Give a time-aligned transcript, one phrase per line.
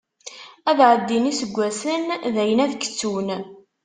[0.69, 2.01] Ad ɛeddin iseggasen,
[2.35, 3.27] dayen ad k-ttun.